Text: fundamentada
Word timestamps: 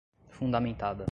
fundamentada 0.29 0.99